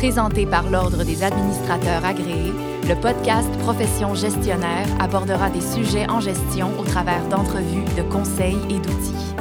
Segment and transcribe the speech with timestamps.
[0.00, 2.54] Présenté par l'Ordre des administrateurs agréés,
[2.88, 8.78] le podcast Profession gestionnaire abordera des sujets en gestion au travers d'entrevues, de conseils et
[8.78, 9.34] d'outils.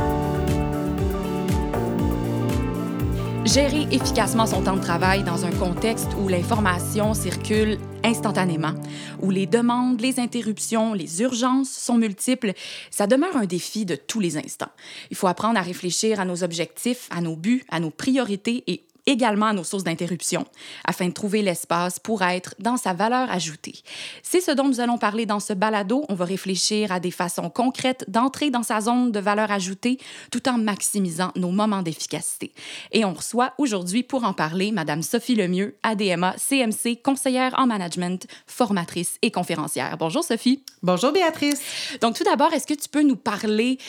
[3.46, 8.74] Gérer efficacement son temps de travail dans un contexte où l'information circule instantanément,
[9.22, 12.52] où les demandes, les interruptions, les urgences sont multiples,
[12.92, 14.74] ça demeure un défi de tous les instants.
[15.10, 18.84] Il faut apprendre à réfléchir à nos objectifs, à nos buts, à nos priorités et
[19.10, 20.46] également à nos sources d'interruption,
[20.86, 23.76] afin de trouver l'espace pour être dans sa valeur ajoutée.
[24.24, 26.06] C'est ce dont nous allons parler dans ce balado.
[26.10, 29.98] On va réfléchir à des façons concrètes d'entrer dans sa zone de valeur ajoutée
[30.32, 32.54] tout en maximisant nos moments d'efficacité.
[32.92, 38.28] Et on reçoit aujourd'hui pour en parler Madame Sophie Lemieux, ADMA, CMC, conseillère en management,
[38.46, 39.98] formatrice et conférencière.
[39.98, 40.64] Bonjour Sophie.
[40.84, 41.62] Bonjour Béatrice.
[42.02, 43.80] Donc tout d'abord, est-ce que tu peux nous parler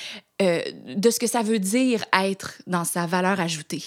[0.41, 0.61] euh,
[0.97, 3.83] de ce que ça veut dire être dans sa valeur ajoutée?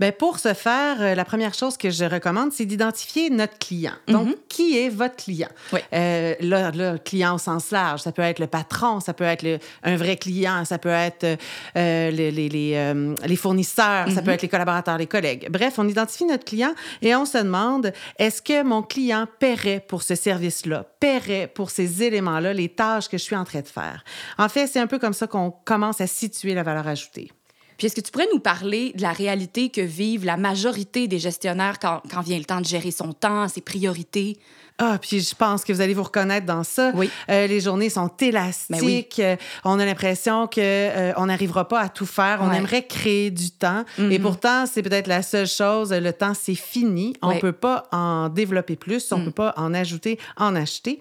[0.00, 3.94] Bien, pour ce faire, euh, la première chose que je recommande, c'est d'identifier notre client.
[4.08, 4.34] Donc, Mhm.
[4.48, 5.48] qui est votre client?
[5.72, 5.80] Oui.
[5.92, 9.42] Euh, là, là, client au sens large, ça peut être le patron, ça peut être
[9.42, 11.38] le- un vrai client, ça peut être
[11.74, 12.94] les, les, les,
[13.26, 15.48] les fournisseurs, ça peut être les collaborateurs, les collègues.
[15.50, 20.02] Bref, on identifie notre client et on se demande, est-ce que mon client paierait pour
[20.02, 24.04] ce service-là, paierait pour ces éléments-là, les tâches que je suis en train de faire?
[24.38, 27.30] En fait, c'est un peu comme ça qu'on commence à situer la valeur ajoutée.
[27.76, 31.18] Puis est-ce que tu pourrais nous parler de la réalité que vivent la majorité des
[31.18, 34.38] gestionnaires quand, quand vient le temps de gérer son temps, ses priorités?
[34.78, 36.90] Ah, puis je pense que vous allez vous reconnaître dans ça.
[36.94, 37.08] Oui.
[37.30, 38.70] Euh, les journées sont élastiques.
[38.70, 39.06] Ben oui.
[39.20, 42.40] Euh, on a l'impression que euh, on n'arrivera pas à tout faire.
[42.42, 43.84] On aimerait créer du temps.
[43.98, 44.10] Mhm.
[44.10, 45.92] Et pourtant, c'est peut-être la seule chose.
[45.92, 47.14] Le temps, c'est fini.
[47.22, 47.38] On Ouais.
[47.38, 49.12] peut pas en développer plus.
[49.12, 49.24] On Mm.
[49.26, 51.00] peut pas en ajouter, en acheter.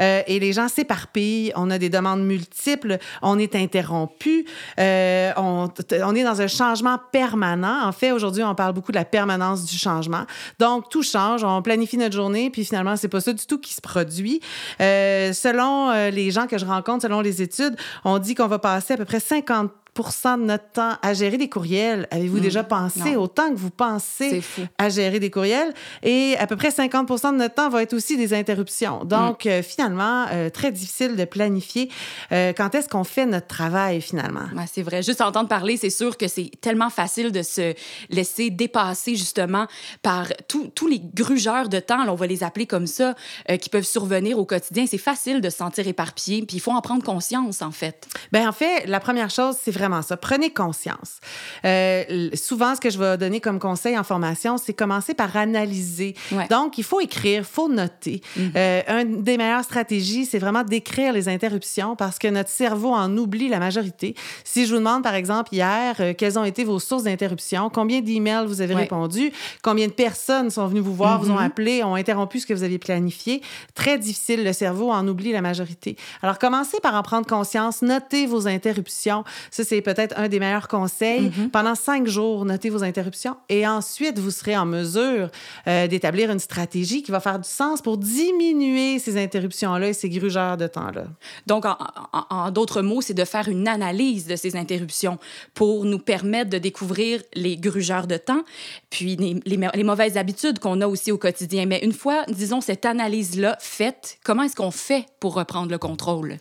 [0.00, 1.52] Euh, et les gens s'éparpillent.
[1.54, 2.98] On a des demandes multiples.
[3.22, 4.46] On est interrompu.
[4.78, 5.68] On,
[6.04, 7.84] on est dans un changement permanent.
[7.86, 10.24] En fait, aujourd'hui, on parle beaucoup de la permanence du changement.
[10.58, 11.44] Donc, tout change.
[11.44, 14.40] On planifie notre journée, puis finalement, c'est pas ça du tout qui se produit.
[14.80, 18.58] Euh, selon euh, les gens que je rencontre, selon les études, on dit qu'on va
[18.58, 22.08] passer à peu près 50 de notre temps à gérer des courriels.
[22.10, 23.22] Avez-vous déjà pensé non.
[23.22, 24.42] autant que vous pensez
[24.78, 25.72] à gérer des courriels?
[26.02, 29.04] Et à peu près 50% de notre temps va être aussi des interruptions.
[29.04, 31.90] Donc, euh, finalement, euh, très difficile de planifier
[32.32, 34.46] euh, quand est-ce qu'on fait notre travail, finalement?
[34.56, 35.02] Ouais, c'est vrai.
[35.02, 37.74] Juste entendre parler, c'est sûr que c'est tellement facile de se
[38.08, 39.66] laisser dépasser justement
[40.02, 43.14] par tous les grugeurs de temps, là, on va les appeler comme ça,
[43.60, 44.86] qui peuvent survenir au quotidien.
[44.86, 48.08] C'est facile de se sentir éparpillé, puis il faut en prendre conscience, en fait.
[48.32, 50.16] Ben en fait, la première chose, c'est vraiment ça.
[50.16, 51.18] Prenez conscience.
[51.64, 56.14] Euh, souvent, ce que je vais donner comme conseil en formation, c'est commencer par analyser.
[56.30, 56.46] Ouais.
[56.48, 58.20] Donc, il faut écrire, il faut noter.
[58.56, 63.16] Euh, une des meilleures stratégies, c'est vraiment d'écrire les interruptions parce que notre cerveau en
[63.16, 64.14] oublie la majorité.
[64.44, 68.00] Si je vous demande, par exemple, hier, euh, quelles ont été vos sources d'interruption, combien
[68.00, 68.82] d'emails vous avez Ouais.
[68.82, 69.32] répondu,
[69.62, 72.62] combien de personnes sont venues vous voir, vous ont appelé, ont interrompu ce que vous
[72.62, 73.42] aviez planifié,
[73.74, 74.44] très difficile.
[74.44, 75.96] Le cerveau en oublie la majorité.
[76.22, 79.24] Alors, commencez par en prendre conscience, notez vos interruptions.
[79.50, 81.32] Ça, c'est peut-être un des meilleurs conseils.
[81.50, 85.30] Pendant cinq jours, notez vos interruptions et ensuite, vous serez en mesure
[85.66, 90.10] euh, d'établir une stratégie qui va faire du sens pour diminuer ces interruptions-là et ces
[90.10, 91.04] grugeurs de temps-là.
[91.46, 91.78] Donc, en,
[92.12, 95.16] en- en d'autres mots, c'est de faire une analyse de ces interruptions
[95.54, 98.42] pour nous permettre de découvrir les grugeurs de temps,
[98.90, 101.64] puis les, les ma- les mauvaises habitudes qu'on a aussi au quotidien.
[101.64, 106.36] Mais une fois, disons, cette analyse-là faite, comment est-ce qu'on fait pour reprendre le contrôle?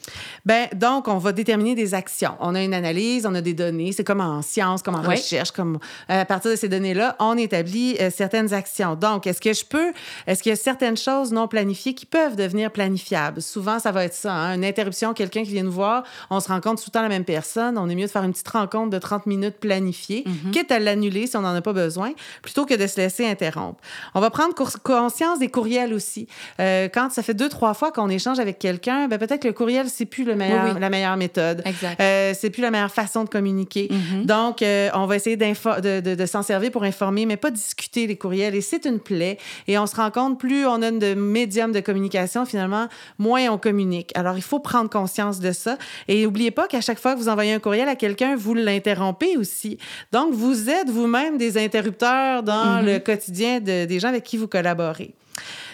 [0.46, 2.34] Ben, donc, on va déterminer des actions.
[2.42, 3.92] On a une analyse, on a des données.
[3.92, 5.16] C'est comme en science, comme en Oui.
[5.16, 5.78] recherche, comme
[6.10, 8.96] euh, à partir de ces données-là, on établit euh, certaines actions.
[8.96, 9.92] Donc, est-ce que je peux,
[10.28, 13.42] est-ce qu'il y a certaines choses non planifiées qui peuvent devenir planifiables?
[13.42, 16.48] Souvent, ça va être ça, hein, une interruption, quelqu'un qui vient nous voir, on se
[16.48, 17.78] rencontre tout le temps la même personne.
[17.78, 21.28] On est mieux de faire une petite rencontre de 30 minutes planifiée, quitte à l'annuler
[21.28, 22.12] si on n'en a pas besoin,
[22.42, 23.80] plutôt que de se laisser interrompre.
[24.16, 24.54] On va prendre
[24.84, 26.28] conscience des courriels aussi.
[26.60, 29.54] Euh, quand ça fait deux, trois fois qu'on échange avec quelqu'un, ben peut-être que le
[29.54, 30.80] courriel, c'est plus le meilleur, Oui, oui.
[30.80, 31.62] la meilleure méthode.
[31.66, 32.00] Exact.
[32.00, 33.90] Euh, c'est plus la meilleure façon de communiquer.
[33.92, 34.26] Mhm.
[34.26, 38.08] Donc, euh, on va essayer de, de- de s'en servir pour informer, mais pas discuter
[38.08, 38.56] les courriels.
[38.56, 39.38] Et c'est une plaie.
[39.68, 42.88] Et on se rend compte, plus on a de médiums de communication, finalement,
[43.20, 44.12] moins on communique.
[44.16, 45.78] Alors, il faut prendre conscience de ça.
[46.08, 49.38] Et n'oubliez pas qu'à chaque fois que vous envoyez un courriel à quelqu'un, vous l'interrompez
[49.38, 49.78] aussi.
[50.12, 52.86] Donc, vous êtes vous-même des interrupteurs dans Mhm.
[52.86, 55.14] le quotidien de- des gens avec qui vous collaborez.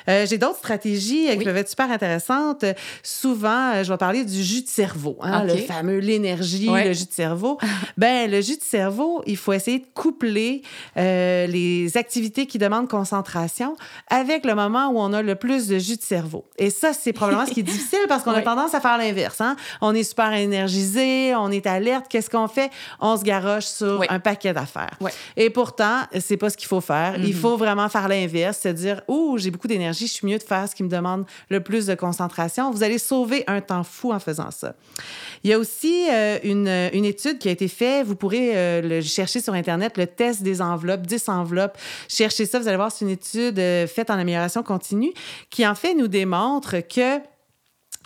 [0.10, 2.66] Euh, j'ai d'autres stratégies qui peuvent être super intéressantes.
[3.04, 7.14] Souvent, je vais parler du jus de cerveau, hein, le fameux l'énergie, le jus de
[7.14, 7.58] cerveau.
[7.98, 10.62] ben, le jus de cerveau, il faut essayer de coupler
[10.96, 13.76] les activités qui demandent concentration
[14.10, 16.46] avec le moment où on a le plus de jus de cerveau.
[16.58, 19.42] Et ça, c'est probablement ce qui est difficile parce qu'on a tendance à faire l'inverse.
[19.42, 19.56] Hein?
[19.82, 22.06] On est super énergisé, on est alerte.
[22.10, 22.70] Qu'est-ce qu'on fait?
[23.00, 24.98] On se garoche sur un paquet d'affaires.
[25.36, 27.16] Et pourtant, c'est pas ce qu'il faut faire.
[27.18, 27.40] Il mm-hmm.
[27.40, 30.68] faut vraiment faire l'inverse, c'est dire, ouh, j'ai beaucoup d'énergie, je suis mieux de faire
[30.70, 32.72] ce qui me demande le plus de concentration.
[32.72, 34.76] Vous allez sauver un temps fou en faisant ça.
[35.44, 38.06] Il y a aussi euh, une, une, étude qui a été faite.
[38.06, 41.78] Vous pourrez euh, chercher sur Internet, le test des enveloppes, 10 enveloppes.
[42.08, 45.14] Cherchez ça, vous allez voir, c'est une étude euh, faite en amélioration continue
[45.50, 47.20] qui, en fait, nous démontre que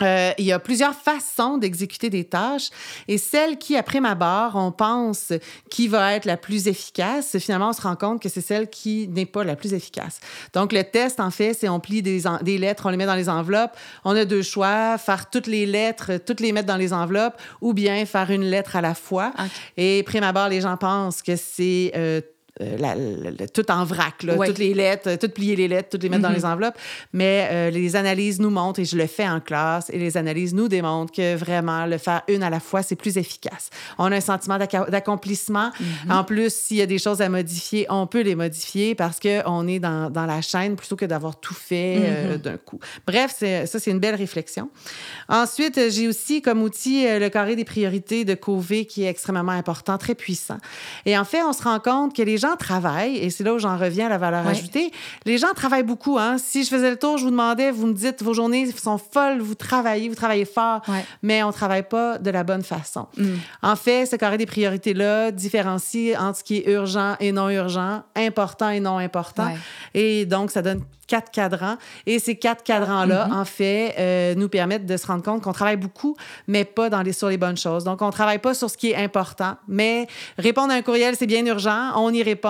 [0.02, 2.70] euh, il y a plusieurs façons d'exécuter des tâches
[3.08, 5.32] et celle qui, après ma barre, on pense
[5.70, 9.08] qui va être la plus efficace, finalement, on se rend compte que c'est celle qui
[9.08, 10.20] n'est pas la plus efficace.
[10.52, 13.14] Donc, le test, en fait, c'est on plie des, des, lettres, on les met dans
[13.14, 13.76] les enveloppes.
[14.04, 17.72] On a deux choix, faire toutes les lettres, toutes les mettre dans les enveloppes ou
[17.72, 19.32] bien faire une lettre à la fois.
[19.76, 22.20] Et après ma barre, les gens pensent que c'est euh,
[22.62, 26.22] euh, tout en vrac, là, toutes les lettres, toutes plier les lettres, toutes les mettre
[26.22, 26.36] dans mhm.
[26.36, 26.78] les enveloppes.
[27.12, 30.54] Mais euh, les analyses nous montrent, et je le fais en classe, et les analyses
[30.54, 33.70] nous démontrent que vraiment, le faire une à la fois, c'est plus efficace.
[33.98, 35.70] On a un sentiment d'accomplissement.
[35.78, 36.10] Mhm.
[36.10, 39.66] En plus, s'il y a des choses à modifier, on peut les modifier parce qu'on
[39.66, 42.38] est dans, dans, la chaîne plutôt que d'avoir tout fait euh, mhm.
[42.38, 42.78] d'un coup.
[43.06, 44.70] Bref, ça, c'est une belle réflexion.
[45.28, 49.98] Ensuite, j'ai aussi comme outil le carré des priorités de Covey qui est extrêmement important,
[49.98, 50.58] très puissant.
[51.06, 53.58] Et en fait, on se rend compte que les gens travaillent, et c'est là où
[53.58, 54.90] j'en reviens à la valeur ajoutée,
[55.24, 56.18] les gens travaillent beaucoup.
[56.18, 56.36] Hein?
[56.38, 59.40] Si je faisais le tour, je vous demandais, vous me dites, vos journées sont folles,
[59.40, 60.82] vous travaillez, vous travaillez fort,
[61.22, 63.06] mais on ne travaille pas de la bonne façon.
[63.16, 63.34] Mm.
[63.62, 68.02] En fait, ce carré des priorités-là différencie entre ce qui est urgent et non urgent,
[68.16, 69.48] important et non important.
[69.94, 70.82] Et donc, ça donne
[71.12, 71.76] quatre cadrans.
[72.06, 73.34] Et ces quatre cadrans-là, mm-hmm.
[73.34, 76.16] en fait, euh, nous permettent de se rendre compte qu'on travaille beaucoup,
[76.46, 77.84] mais pas dans les, sur les bonnes choses.
[77.84, 80.06] Donc, on ne travaille pas sur ce qui est important, mais
[80.38, 82.41] répondre à un courriel, c'est bien urgent, on y répond.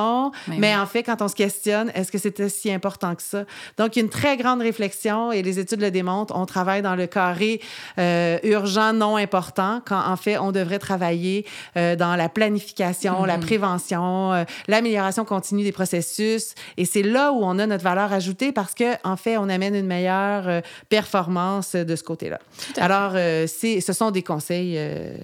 [0.49, 3.45] Mais, en fait, quand on se questionne, est-ce que c'était si important que ça?
[3.79, 6.35] Donc, une très grande réflexion et les études le démontrent.
[6.37, 7.61] On travaille dans le carré
[7.99, 11.47] euh, urgent, non important, quand en fait, on devrait travailler
[11.77, 13.41] euh, dans la planification, la mm-hmm.
[13.41, 16.55] prévention, l'amélioration continue des processus.
[16.77, 19.75] Et c'est là où on a notre valeur ajoutée parce qu'en en fait, on amène
[19.75, 22.39] une meilleure euh, performance de ce côté-là.
[22.77, 25.17] Alors, euh, ce sont des conseils euh,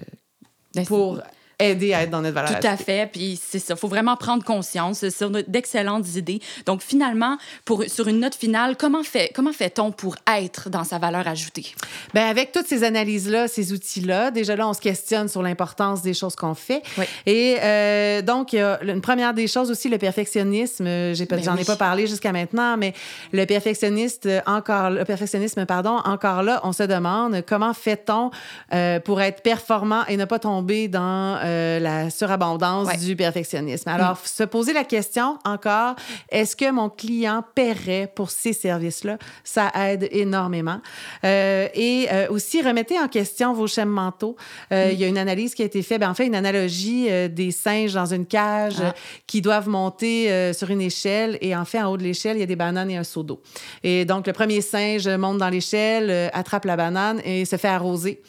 [0.75, 1.19] ben, pour
[1.59, 3.09] aider à être dans notre valeur Tout à fait.
[3.11, 3.73] Puis c'est ça.
[3.73, 5.07] Il faut vraiment prendre conscience.
[5.09, 6.39] sur d'excellentes idées.
[6.65, 10.97] Donc, finalement, pour, sur une note finale, comment, fait, comment fait-on pour être dans sa
[10.97, 11.73] valeur ajoutée?
[12.13, 16.13] Bien, avec toutes ces analyses-là, ces outils-là, déjà là, on se questionne sur l'importance des
[16.13, 16.81] choses qu'on fait.
[16.97, 17.05] Oui.
[17.25, 20.85] Et euh, donc, il y a une première des choses aussi, le perfectionnisme.
[21.13, 22.93] J'ai, ben j'en ai pas parlé jusqu'à maintenant, mais
[23.31, 28.31] le perfectionniste, encore, le perfectionnisme, pardon, encore là, on se demande comment fait-on
[28.73, 33.89] euh, pour être performant et ne pas tomber dans euh, la surabondance du perfectionnisme.
[33.89, 34.25] Alors, mm.
[34.25, 35.95] se poser la question encore,
[36.29, 39.17] est-ce que mon client paierait pour ces services-là?
[39.43, 40.79] Ça aide énormément.
[41.23, 44.35] Euh, et euh, aussi, remettez en question vos schèmes mentaux.
[44.71, 44.75] Mm.
[44.91, 47.51] Il y a une analyse qui a été faite, ben, en fait, une analogie des
[47.51, 48.93] singes dans une cage ah.
[49.27, 51.37] qui doivent monter sur une échelle.
[51.41, 53.23] Et en fait, en haut de l'échelle, il y a des bananes et un seau
[53.23, 53.41] d'eau.
[53.83, 58.21] Et donc, le premier singe monte dans l'échelle, attrape la banane et se fait arroser.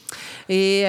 [0.49, 0.85] Et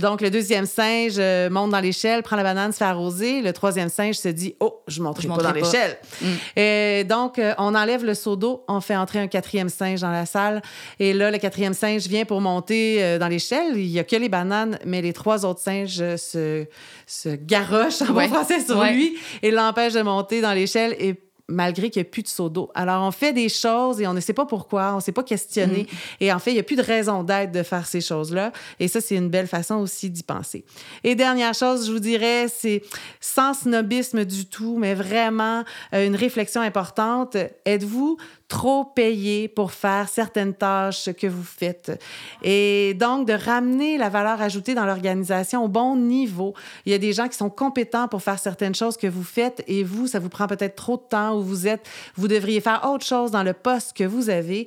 [0.00, 1.18] donc, le deuxième singe
[1.50, 3.42] monte dans l'échelle, prend la banane, se fait arroser.
[3.42, 5.98] Le troisième singe se dit Oh, je ne monterai pas dans l'échelle.
[6.20, 6.26] Mm.
[6.56, 10.10] Et donc, euh, on enlève le seau d'eau, on fait entrer un quatrième singe dans
[10.10, 10.62] la salle.
[10.98, 13.76] Et là, le quatrième singe vient pour monter euh, dans l'échelle.
[13.76, 16.66] Il n'y a que les bananes, mais les trois autres singes se,
[17.06, 20.94] se garochent en français sur lui et l'empêchent de monter dans l'échelle.
[20.98, 21.14] Et
[21.50, 22.70] malgré qu'il n'y a plus de seau d'eau.
[22.74, 25.22] Alors, on fait des choses et on ne sait pas pourquoi, on ne s'est pas
[25.22, 25.82] questionné.
[25.82, 25.96] Mm.
[26.20, 28.52] Et en fait, il n'y a plus de raison d'être de faire ces choses-là.
[28.78, 30.64] Et ça, c'est une belle façon aussi d'y penser.
[31.04, 32.82] Et dernière chose, je vous dirais, c'est
[33.20, 37.36] sans snobisme du tout, mais vraiment euh, une réflexion importante.
[37.64, 38.16] Êtes-vous
[38.50, 42.02] trop payé pour faire certaines tâches que vous faites.
[42.42, 46.52] Et donc, de ramener la valeur ajoutée dans l'organisation au bon niveau.
[46.84, 49.62] Il y a des gens qui sont compétents pour faire certaines choses que vous faites
[49.68, 52.90] et vous, ça vous prend peut-être trop de temps ou vous êtes, vous devriez faire
[52.92, 54.66] autre chose dans le poste que vous avez.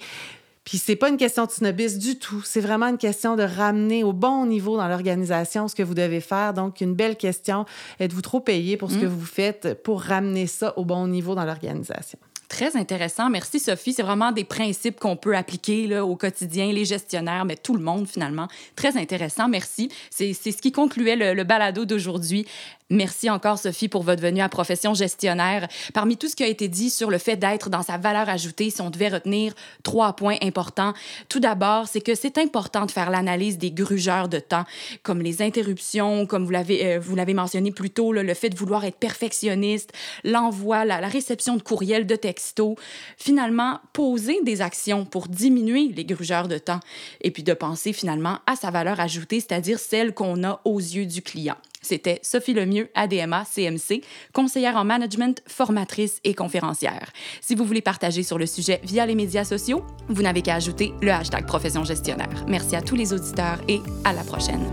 [0.63, 2.41] Puis c'est pas une question de snobisme du tout.
[2.41, 6.21] C'est vraiment une question de ramener au bon niveau dans l'organisation ce que vous devez
[6.21, 6.53] faire.
[6.53, 7.65] Donc, une belle question.
[7.99, 9.09] Êtes-vous trop payé pour ce que mmh.
[9.09, 12.17] vous faites pour ramener ça au bon niveau dans l'organisation?
[12.53, 13.31] Très intéressant.
[13.31, 13.93] Merci, Sophie.
[13.93, 18.07] C'est vraiment des principes qu'on peut appliquer au quotidien, les gestionnaires, mais tout le monde,
[18.07, 18.47] finalement.
[18.75, 19.49] Très intéressant.
[19.49, 19.89] Merci.
[20.11, 22.45] C'est ce qui concluait le, le balado d'aujourd'hui.
[22.93, 25.67] Merci encore, Sophie, pour votre venue à Profession gestionnaire.
[25.95, 28.69] Parmi tout ce qui a été dit sur le fait d'être dans sa valeur ajoutée,
[28.69, 30.93] si on devait retenir trois points importants,
[31.27, 34.65] tout d'abord, c'est que c'est important de faire l'analyse des grugeurs de temps,
[35.01, 38.55] comme les interruptions, comme vous l'avez, euh, vous l'avez mentionné plus tôt, le fait de
[38.55, 39.91] vouloir être perfectionniste,
[40.23, 42.75] l'envoi, la, la réception de courriels, de textos.
[43.17, 46.79] Finalement, poser des actions pour diminuer les grugeurs de temps
[47.21, 51.07] et puis de penser finalement à sa valeur ajoutée, c'est-à-dire celle qu'on a aux yeux
[51.07, 51.57] du client.
[51.83, 54.01] C'était Sophie Lemieux, ADMA, CMC,
[54.33, 57.11] conseillère en management, formatrice et conférencière.
[57.41, 60.93] Si vous voulez partager sur le sujet via les médias sociaux, vous n'avez qu'à ajouter
[61.01, 62.45] le hashtag Profession gestionnaire.
[62.47, 64.71] Merci à tous les auditeurs et à la prochaine.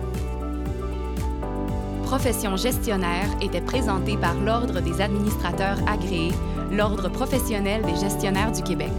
[2.04, 6.32] Profession gestionnaire était présentée par l'Ordre des administrateurs agréés,
[6.72, 8.92] l'Ordre professionnel des gestionnaires du Québec.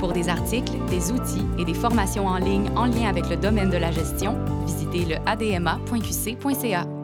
[0.00, 3.70] Pour des articles, des outils et des formations en ligne en lien avec le domaine
[3.70, 4.36] de la gestion,
[4.66, 6.97] visitez le adma.qc.ca.